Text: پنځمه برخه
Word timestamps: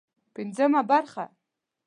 پنځمه 0.35 0.79
برخه 0.89 1.25